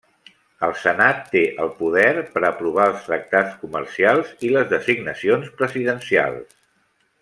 [0.67, 2.07] El Senat té el poder
[2.37, 6.63] per a provar els tractats comercials i les designacions presidencials.